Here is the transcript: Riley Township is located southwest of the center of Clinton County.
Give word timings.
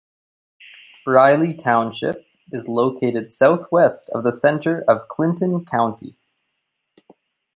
Riley 1.05 1.53
Township 1.53 2.25
is 2.51 2.67
located 2.67 3.31
southwest 3.31 4.09
of 4.15 4.23
the 4.23 4.31
center 4.31 4.83
of 4.87 5.07
Clinton 5.07 5.63
County. 5.63 6.15